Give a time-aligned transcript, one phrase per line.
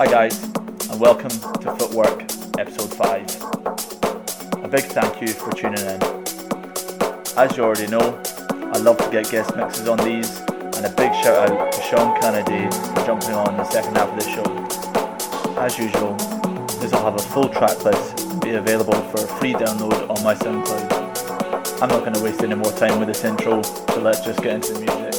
[0.00, 0.42] Hi, guys,
[0.88, 2.22] and welcome to Footwork,
[2.58, 4.64] episode 5.
[4.64, 6.00] A big thank you for tuning in.
[7.36, 8.18] As you already know,
[8.72, 12.18] I love to get guest mixes on these, and a big shout out to Sean
[12.18, 15.60] Kennedy for jumping on the second half of the show.
[15.60, 16.14] As usual,
[16.80, 21.82] this will have a full track list be available for free download on my SoundCloud.
[21.82, 24.54] I'm not going to waste any more time with this intro, so let's just get
[24.54, 25.09] into the music.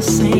[0.00, 0.39] the same.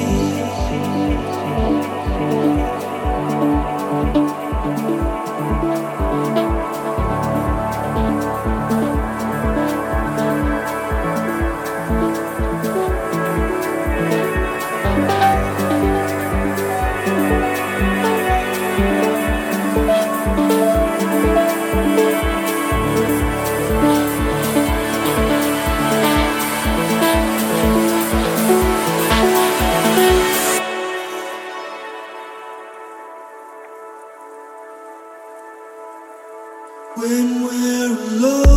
[36.95, 38.50] when we're alone.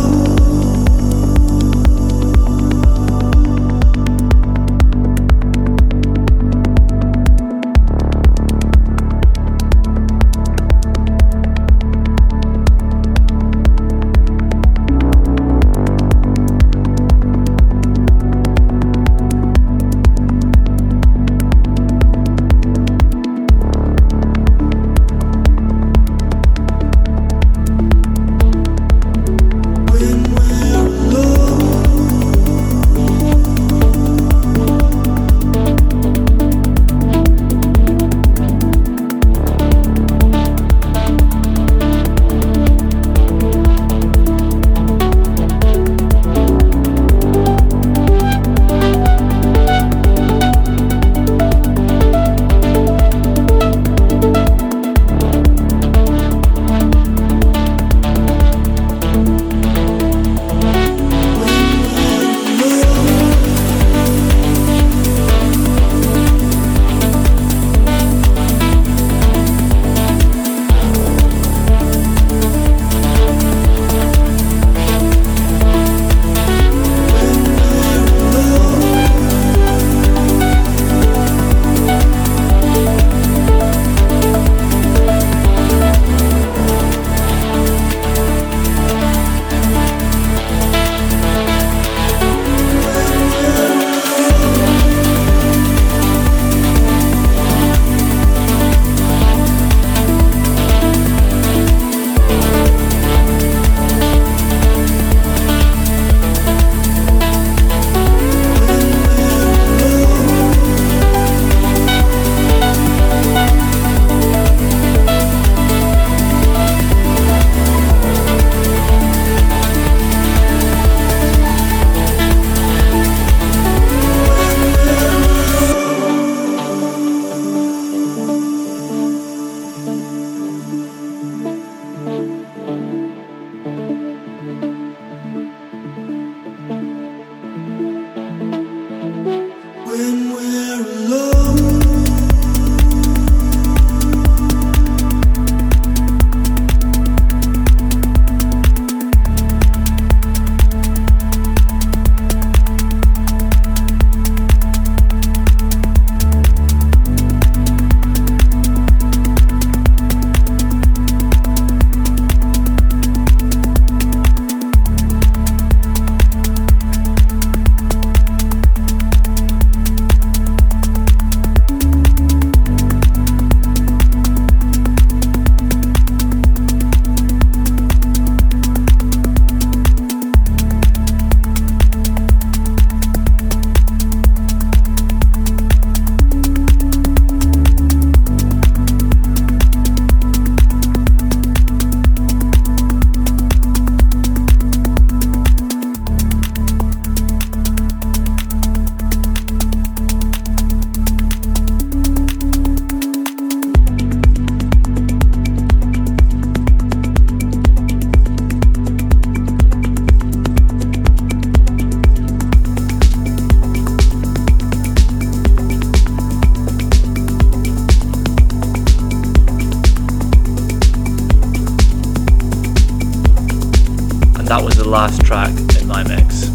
[225.25, 225.49] Track
[225.81, 226.45] in my mix.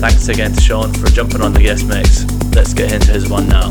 [0.00, 2.24] Thanks again to Sean for jumping on the guest mix.
[2.56, 3.70] Let's get into his one now.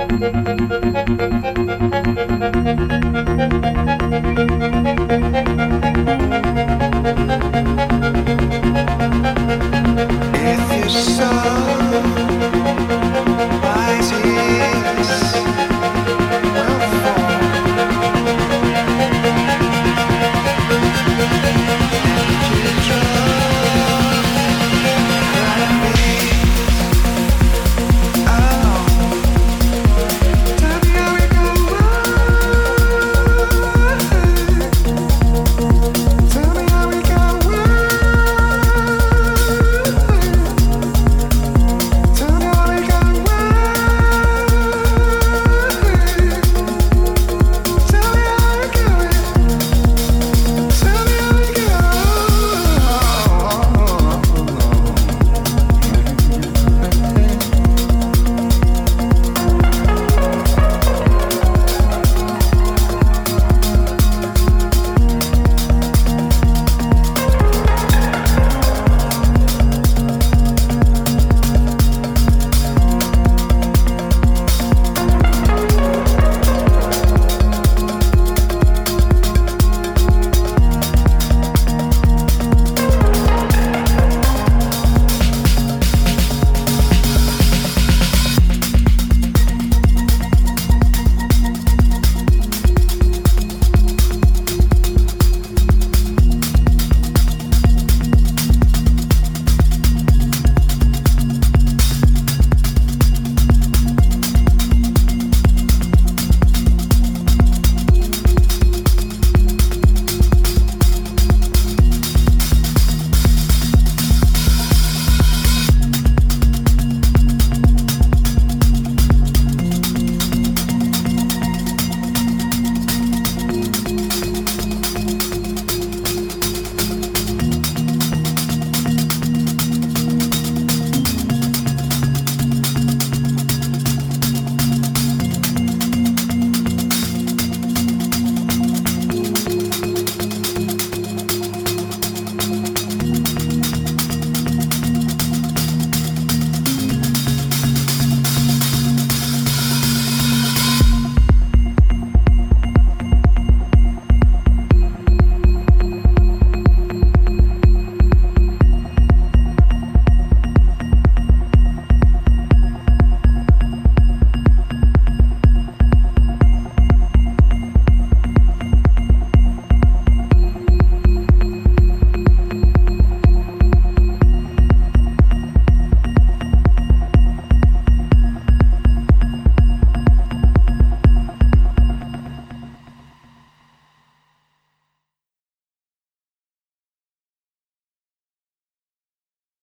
[0.00, 0.05] you.